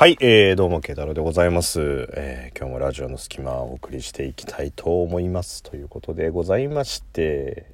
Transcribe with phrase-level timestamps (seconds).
[0.00, 2.08] はい、えー、どうも、ケイタロウでございます。
[2.14, 5.62] えー、今日もラジオの隙間をお送りしていきたいと思います。
[5.62, 7.66] ということでございまして、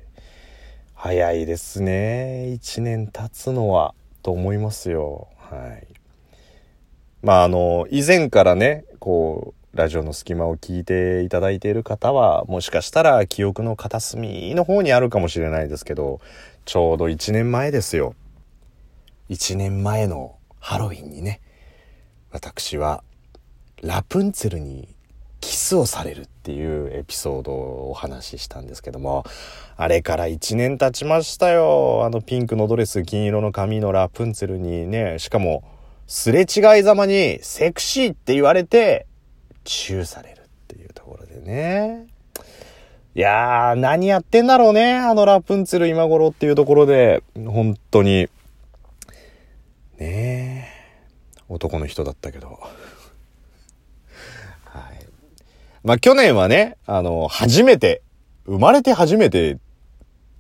[0.93, 2.51] 早いですね。
[2.53, 3.95] 一年経つのは、
[4.25, 5.29] と思いますよ。
[5.39, 5.87] はい。
[7.23, 16.21] まあ、あの、以前からね、こう、ラジオの隙間を聞いていただいている方は、もしかしたら記憶の片隅の方にあるかもしれないですけど、
[16.65, 18.17] ちょうど1年前ですよ。
[19.31, 21.41] 1年前のハロウィンにね、
[22.37, 23.03] 私は
[23.83, 24.95] ラプンツェルに
[25.41, 29.25] キスをされるっていうエピソードをお話ししたんですけども、
[29.79, 32.05] あれから1年経ちましたよ。
[32.05, 35.65] あのピンクのドレス、金色の髪のラプンツェルにね、しかも
[36.07, 39.07] すれ違いざまにセクシーって言われて、
[39.65, 42.07] チューされるっていうところでね。
[43.15, 48.29] いやー、何やってんだろうね、あのラプンツェル今頃っていうところで、本当に。
[49.99, 50.76] ねえ。
[51.49, 52.49] 男の人だったけど。
[54.65, 55.07] はい。
[55.85, 58.03] まあ去年はね、あの、初めて、
[58.47, 59.59] 生まれて初めて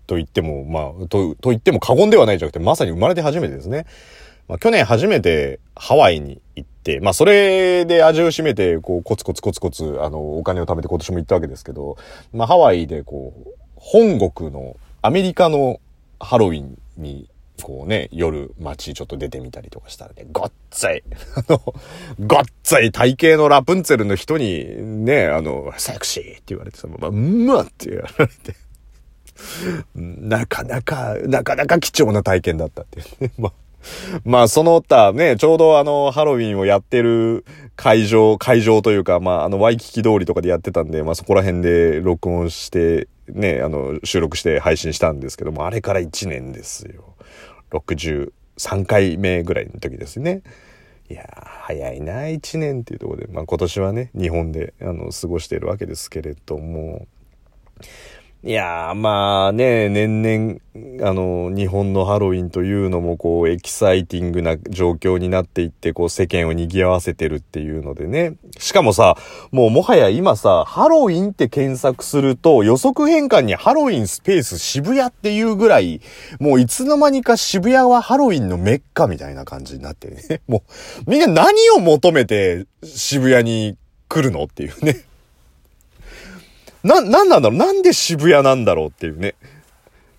[0.07, 3.87] と言っても、まあ、と、と言っても過言ではないじゃなくて、まさに生まれて初めてですね。
[4.49, 11.97] まあ去年初めてハワイに行って、まあそれで味を占めて、こう、コツコツコツコツ、あの、お金を貯めて今年も行ったわけですけど、
[12.33, 15.81] まあハワイでこう、本国のアメリカの
[16.21, 17.29] ハロウィンに
[17.63, 21.03] こうね、夜街ちょっと出てみたりとかしたらね、ごっつい、
[21.35, 21.75] あの、
[22.21, 28.57] ごっつい体型のラプンツェルの人に、ね、あの、セクシーって言われてさ、まあ、うんまって言われて、
[29.95, 33.33] なかなか、なかなか貴重な体験だったっていうね。
[33.39, 33.53] まあ
[34.25, 37.45] まあ、その他ね、ちょうどあの、ハロウィンをやってる
[37.77, 47.15] 会場、会場というか、まあ、あの、ワイキキ通りとかでやってたんで、まあ、そこら辺で録音して、ね、あの、収録して配信したんですけども、あれから1年ですよ。
[47.71, 50.43] 63回目ぐらいの時ですね。
[51.09, 51.25] いや、
[51.63, 57.07] 早いな、1年っていうところで、まあ、今年はね、日本で、あの、過ごしているわけですけれども、
[58.47, 68.35] いやー、まあね、年々、あの、日本のハロウィンというのも、こう、エキサイティングな状況になっていって、こう、世間を賑わせてるっていうのでね。
[68.61, 69.17] しかもさ、
[69.51, 76.01] もうもはや今さ、ハロウィンって検索すると、予測変換にハロウィンスペース渋谷っていうぐらい、
[76.39, 80.41] もういつの間にか渋谷はハロウィンのメッカみたいな感じになってね。
[80.47, 80.63] も
[81.05, 83.77] う、みんな何を求めて渋谷に
[84.09, 85.05] 来るのっていうね。
[86.83, 87.59] な、なんなんだろう？
[87.59, 89.35] なんで渋谷なんだろうっていうね。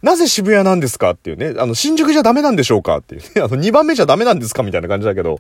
[0.02, 1.56] なぜ渋谷なんですかっていうね。
[1.60, 3.28] あの、新宿じゃダメなんでしょうかっていうね。
[3.42, 5.40] あの、2番目じゃダメなんですかみたいな感じだけど。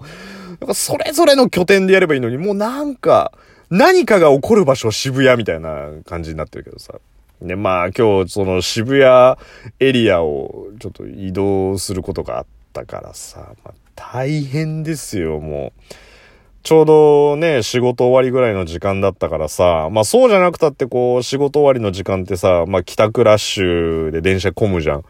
[0.59, 3.31] なんかそれぞれの拠点でやればいいのに、もうなんか、
[3.69, 6.95] 何かが起こる場所渋谷みたいな感じになってるけどさ。
[7.41, 9.37] で、まあ今日その渋谷
[9.79, 15.93] エリアをちょっと移動することがあったからさ、まあ、大変ですよ、もう。
[16.67, 25.05] ちょうどね、仕事終わりぐらいの時間だったからさ、まあそうじゃなくたってこう、仕事終わりの時間ってさ、まあ帰宅ラッシュで電車混むじゃん。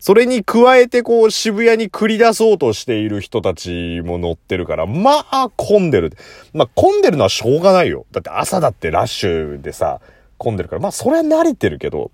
[0.00, 6.12] それに加えてこう、渋谷に繰り出そうとしている人たちも乗ってるから、まあ混んでる。
[6.52, 8.04] まあ混んでるのはしょうがないよ。
[8.12, 10.02] だって朝だってラッシュでさ、
[10.36, 12.10] 混んでるから、まあそれは慣れてるけど、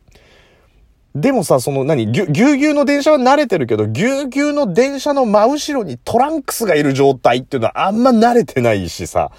[1.20, 9.32] でもさ、その何、ぎゅ、ぎゅうぎゅうの電車は慣れてるけど、ぎゅうぎゅうの電車の真後ろにトランクスがいる状態っていうのはあんま慣れてないしさ、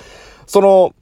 [0.46, 0.94] その、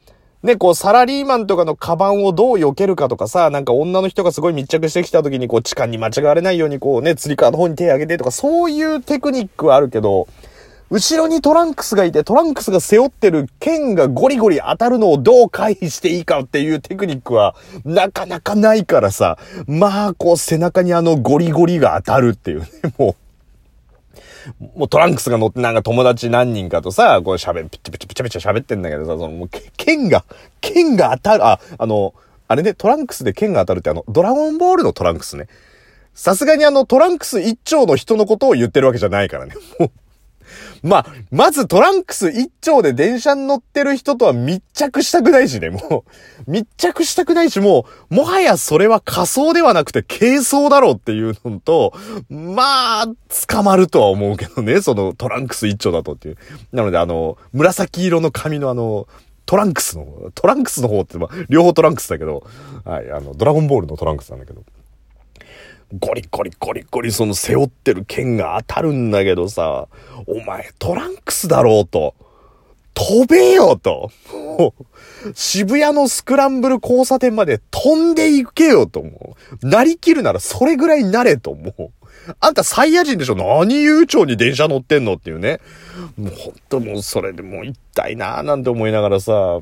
[0.44, 10.28] ね、こう、サラリーマンとかのカバンをどう避けるかとかさ、なんか女の人がすごい密着してきた時にこう、痴漢に間違われないようにこうね、釣り革の方に手を挙げてとか、そういうテクニックはあるけど、
[10.90, 19.38] 後ろにトランクスがいて、トランクスが背負ってる剣がゴリゴリ当たるのをどう回避していいかっていうテクニックは、なかなかないからさ、
[19.68, 23.16] まあ、こう背中にあのゴリゴリが当たるっていうね、も
[24.76, 30.24] う、もうトランクスが乗ってなんか友達何人かとさ、こう喋、ピチピチピチピチ喋ってんだけどさ、そのもう剣が、
[30.62, 32.14] 剣が当たる、あ、あの、
[32.48, 35.48] あれね、トランクスで剣が当たるってあの、ドラゴンボールのトランクスね。
[36.14, 39.54] さすがにあのトランクス一丁の人のことを言ってるわけじゃないからね。
[39.80, 39.92] もう
[40.84, 46.06] まあ、まずトランクス一丁で電車に乗ってる人とは密着したくないしね、も
[46.48, 46.52] う。
[46.52, 51.94] 密着したくないし、もう、もはやそれは仮装ではなくて軽装だろうっていうのと、
[52.30, 53.08] まあ、
[53.48, 56.38] 捕まるとは思うけどね、そのトランクス一丁だとっていう。
[56.72, 59.08] なので、あの、紫色の髪のあの、
[59.46, 62.46] トランクスの、トランクスの方って、まあ、両方トランクスだけど、
[62.84, 64.62] はい、あの、ドラゴンボールのトランクスなんだけど。
[65.98, 69.88] ゴリゴリゴリゴリその背負ってる剣が当たるんだけどさ、
[70.26, 72.14] お前トランクスだろうと。
[72.94, 74.12] 飛べよと。
[75.36, 79.68] 渋谷のスクランブル交差点まで飛んでいけよと、もう。
[79.68, 81.92] なりきるならそれぐらいなれと、もう。
[82.40, 85.60] あんたサイヤ人でしょ何悠長に電車乗ってんのっていうね。
[86.18, 89.60] もうほんともうそれでもう痛いなーなんて思いながらさ、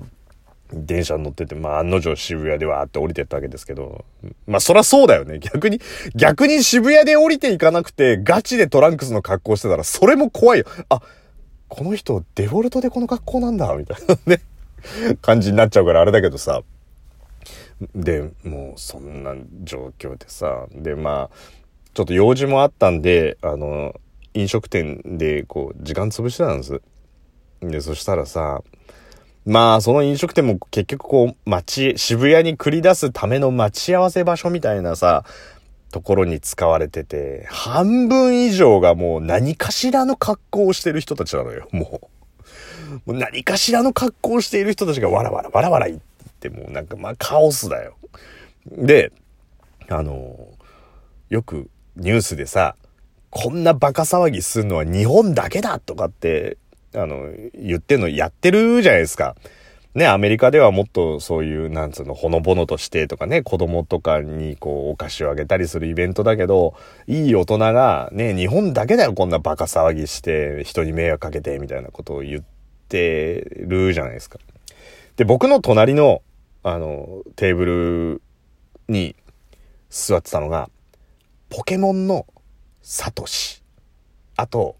[0.74, 4.06] 電車に乗ってて、まあ案の定渋谷でわーって降りてったわけですけど、
[4.48, 5.40] まあそらそうだよね。
[5.40, 5.80] 逆に、
[6.16, 10.66] 逆に渋谷で降りていかなくて、ガチでトランクスの格好してたら、それも怖いよ。
[10.90, 11.02] あ、
[11.68, 14.42] この人デフォルトでこの格好なんだ、みたいなね、
[15.22, 16.62] 感じになっちゃうからあれだけどさ。
[17.94, 21.38] で、もうそんな状況でさ、でまあ、
[21.94, 23.94] ちょっと用事もあったんで、あの、
[24.34, 26.82] 飲食店でこう、時間潰してたんです。
[27.62, 28.64] で、そしたらさ、
[29.46, 35.24] まあ、その飲食店も結局こう、街、渋谷に繰り出すための待ち合わせ場所みたいなさ、
[35.92, 42.02] ところに使われてて、半分以上がもう何かしらの格好をしてる人たちなのよ、も
[43.06, 43.12] う。
[43.12, 46.00] もう何かしらの格好をしている人たちがわらわらわらわら言っ
[46.40, 47.96] てもうなんかまあカオスだよ。
[48.68, 49.12] で、
[49.90, 50.36] あの、
[51.30, 52.76] よくニュースでさ、
[53.30, 56.58] こんなバカ騒ぎするのは日本だけだとかって、
[56.96, 59.36] あの、言ってんのやってるじゃないですか。
[59.96, 66.76] ね、アメリカではもっとそういう、なんつうの、ほのぼのとしてとかね、子供とかにこう、お菓子をあげたりするイベントだけど、
[67.08, 72.44] いい大人が、ね、日本だけだよ、こんなバカ騒ぎして、人に迷惑かけて、みたいなことを言っ
[72.90, 74.38] てるじゃないですか。
[75.16, 76.22] で、僕の隣の、
[76.62, 78.22] あの、テーブル
[78.90, 79.16] に
[79.90, 80.70] 座ってたのが、
[81.50, 82.26] ポケモンの
[82.82, 83.64] サトシ。
[84.36, 84.76] あと、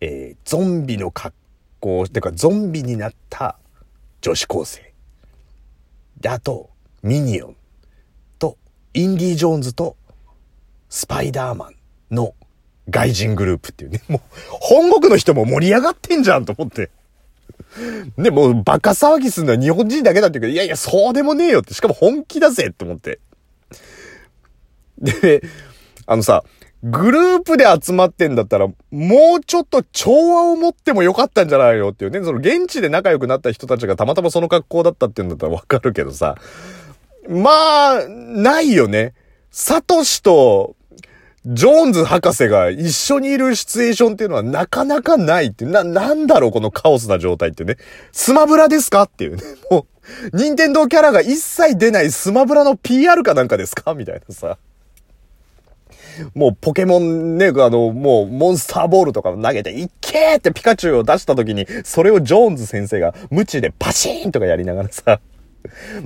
[0.00, 1.34] えー、ゾンビの格
[1.80, 3.58] 好、てかゾンビになった
[4.20, 4.92] 女子高生。
[6.20, 6.70] で、あと、
[7.02, 7.56] ミニオン
[8.38, 8.56] と、
[8.94, 9.96] インディ・ジョーンズと、
[10.88, 12.34] スパイダーマンの
[12.88, 16.90] 外人グループっていうね、もう、本国の人も盛り上がってんじゃんと思って。
[18.16, 23.20] ね、もうバカ騒ぎするのは日本人だけだって言うけど、いやいや、そうでもねえよって、しかも本気だぜって思って。
[24.98, 25.42] で、
[26.06, 26.44] あのさ、
[26.88, 28.74] グループで集まってんだったら、も
[29.38, 32.22] うちょっと調和を持ってもよかったんじゃないのっていうね。
[32.22, 36.36] その現地で仲良くなった人たちがたまたまその格好だったっていうんだったらわかるけどさ。
[37.28, 37.50] ま
[37.96, 39.14] あ、ないよね。
[39.50, 40.76] サトシと、
[41.44, 47.78] ジョーンズ博士が一緒にいるシチュエーションっていうのはなかなかないってな、なんだろうこのカオスな状態ってね。
[48.12, 49.42] スマブラですかっていうね。
[49.70, 49.86] も
[50.32, 54.58] う、任天堂キャラが一切出ないスマブラの PR かなんかですかみたいなさ。
[56.34, 65.20] もうポケモンね、あの、もうモンスターボールとか投げて、いっけーってピカチュウを出した時に、それをジョーンズ先生が無知でパシーンとかやりながらさ、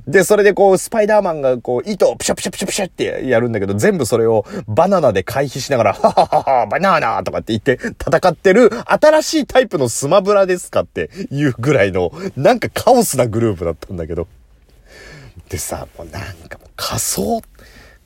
[0.07, 14.29] で、それでこう、スパイダーマンがこう、糸をプシャプシャプシャプシャってやるんだけど、全部それをバナナで回避しながら、はははは、バナナとかって言って戦ってる新しいタイプのスマブラですかっていうぐらいの、なんかカオスなグループだったんだけど。
[15.49, 17.43] でさ、もうなんかもう仮装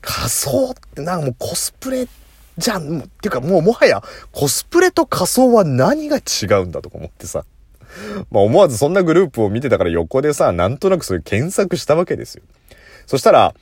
[0.04, 2.06] 仮装ってなんかもうコスプレ
[2.58, 3.00] じゃん。
[3.00, 4.02] っていうかもうもはや
[4.32, 7.44] コスプレと仮装は何が違うんだとか思ってさ。
[8.30, 12.42] まあ思わずそんなグループを見てたから横でさ、なんとなくそれ検索したわけですよ。
[13.06, 13.54] そしたら、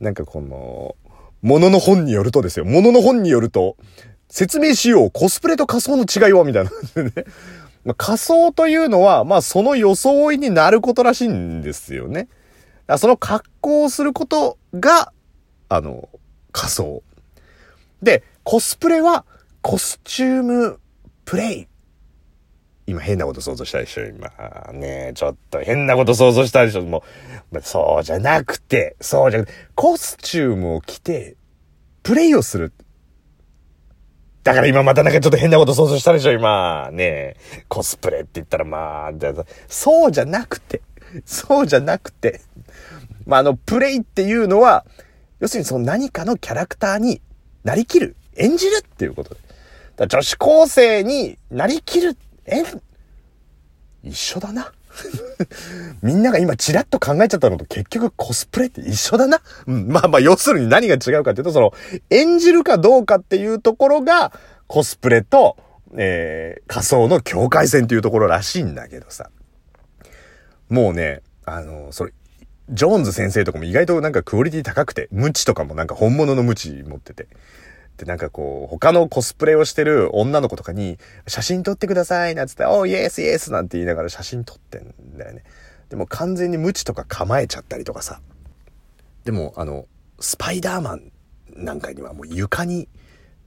[0.00, 0.96] なんかこの、
[1.42, 2.64] ものの本によるとですよ。
[2.64, 3.76] ものの本によると、
[4.28, 5.10] 説明しよう。
[5.10, 6.70] コスプレと仮装の違いはみたいな
[7.02, 7.12] ね。
[7.84, 12.28] まあ、仮装というのは、まあその装いになることらしいんですよね。
[12.98, 15.12] その格好をすることが、
[15.70, 16.08] あの、
[16.52, 17.02] 仮装。
[18.02, 19.24] で、コスプレは、
[19.62, 20.80] コスチューム
[21.24, 21.66] プレイ。
[22.86, 24.04] 今変なこと想像したでしょ？
[24.04, 24.30] 今。
[24.72, 26.82] ねちょっと変なこと想像したでしょ？
[26.82, 27.04] も
[27.52, 31.36] う、そうじゃなくて、そうじゃなくて、コスチュームを着て、
[32.02, 32.72] プレイをする。
[34.42, 36.32] だから今またなんかちょっと変なこと想像したでしょ？
[36.32, 36.90] 今。
[36.90, 37.36] ね
[37.68, 39.12] コスプレって言ったらまあ、
[39.68, 40.82] そうじゃなくて、
[41.24, 42.40] そうじゃなくて、
[43.26, 44.84] まあ、あの、プレイっていうのは、
[45.40, 47.20] 要するにその何かのキャラクターに
[47.64, 49.40] なりきる、演じるっていうことで。
[49.96, 52.16] だ女子高生になりきる、
[52.46, 52.62] え、
[54.02, 54.72] 一緒だな。
[56.02, 59.40] みんなが今チラッと考えちゃったのと結局コスプレって一緒だな。
[59.66, 61.72] うん、まあまあ要するに何が違うかっていうと、その
[62.10, 64.32] 演じるかどうかっていうところが
[64.66, 65.56] コスプレと、
[65.96, 69.30] えー、仮想の境界線っていうところらしいんだけどさ。
[70.68, 72.12] もうね、あの、それ
[72.70, 77.28] ジョーンズ先生とかも意外となんかクオリティ高くて、ムチとかもなんか本物のムチ持ってて。
[77.96, 85.42] で、なんかこう、他のコスプレをしてる女の子とかに、写真撮ってくださいなんつって、おー、イエスイエスなんて言いながら写真撮ってんだよね。
[85.88, 88.20] でも完全にムチとか構えちゃったりとかさ。
[89.24, 89.86] でも、あの、
[90.20, 91.12] スパイダーマン
[91.56, 92.88] なんかにはもう床に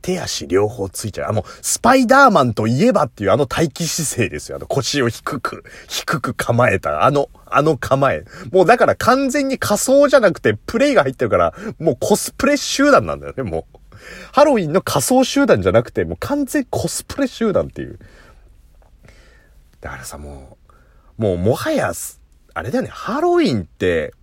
[0.04, 1.30] 手足両方ついちゃう。
[1.30, 4.58] あ、もう、スパイダーマンといえばっていうあの待機姿勢ですよ。
[4.58, 8.26] あの腰を低く、低く構えた、あの、あの構え。
[8.52, 13.80] もうだから完全に仮装じゃなくてプレイが入ってるから、もうコスプレ集団なんだよね、もう。
[14.34, 17.98] ハロウィンの仮装集団じゃなくて、もう完全コスプレ集団っていう。
[19.80, 20.58] だからさ、も
[21.18, 21.94] う、もうもはや、
[22.54, 24.14] あれだよね、ハロウィンって、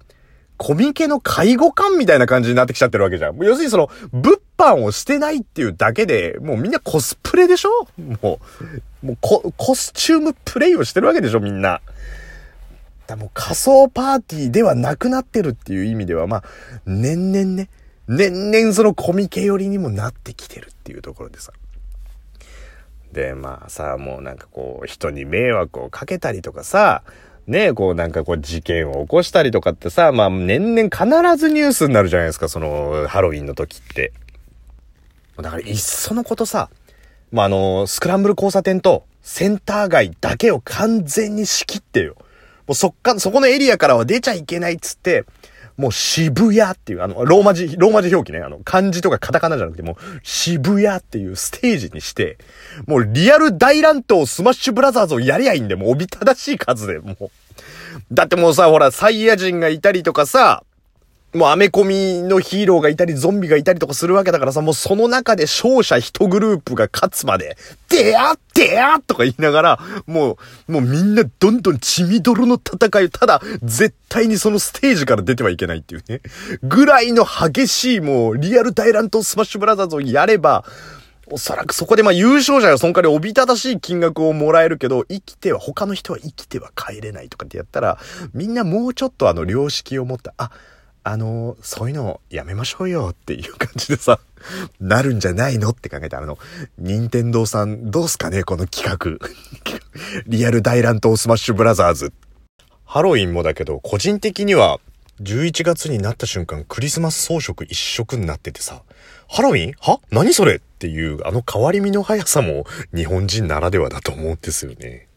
[0.62, 3.37] コミケの介護官みたいな感じになってきちゃってるわけじゃん。
[3.38, 7.88] 要するにその、物販をしてないっていうだけで、もうみんなコスプレでしょ？
[7.99, 8.40] も
[9.02, 11.81] う、もうコ、コスチュームプレイをしてるわけでしょみんな。
[13.07, 16.45] だもう仮想パーティーではなくなってるっていう意味では、まあ、
[16.85, 17.71] 年々ね、
[18.07, 21.55] 年々そのコミケ寄りにもなってきてるっていうところでさ。
[23.12, 27.02] で、まあさ、もうなんかこう、人に迷惑をかけたりとかさ、
[27.47, 34.12] ね、こうなんかこう事件を起こしたりとかってさ、まあ年々必ずニュースになるじゃないですか、そのハロウィンの時って。
[35.37, 36.70] だからいっそのことさ、
[37.32, 42.14] まああの、スクランブル交差点とセンター街だけを完全に仕切ってよ。
[42.66, 45.25] もうそっか、そこのエリアからは出ちゃいけないっつって、
[45.77, 52.39] もう渋谷っていう、あの、ローマ字、ローマ字表記ね、あの、漢字とかカタカナじゃなくて、もう渋谷っていうステージにして、
[52.87, 57.31] もうリアル大乱闘スマッシュブラザーズをやりゃいいんで、もうおびただしい数で、もう。
[58.12, 60.62] だってもうさ、ほら、サイヤ人がいたりとかさ、
[61.33, 67.57] もうアメコミのヒーローがいたり、ゾンビがいたりとかするわけだからさ、もうその中で勝者一グループが勝つまで、
[67.89, 76.21] でやでやとか言いながら、もう、もうみんなどんどん血みどろの戦いをただ、絶対にそのステージから出てはいけないっていうね。
[76.65, 80.65] ぐらいの激しいもう、リアル大乱闘スマッシュブラザーズをやれば、
[81.33, 87.99] おそらくそこでまあ優勝者がその代わりおびただしい金額をもらえるけど、生きては、他の人は生きては帰れないとかってやったら、
[88.35, 90.51] みんなもうちょっとあの良識を持った、あ、
[91.02, 94.21] あの、そういうのやめましょうよっていう感じでさ、
[94.80, 96.38] なるんじゃないのって考えたら、あの、
[96.78, 99.28] 任天堂さん、どうすかねこの企画。
[100.26, 102.12] リアル大乱闘スマッシュブラザーズ。
[102.85, 104.78] ハロウィンもだけど、個人的には、
[105.23, 108.83] 11月になった瞬間、クリスマス装飾一色になっててさ、
[109.28, 109.75] ハロウィン？
[109.80, 110.00] は？
[110.11, 110.57] 何それ？
[110.57, 112.64] っていう、あの変わり身の速さも
[112.95, 115.09] 日本人ならではだと思うんですよね。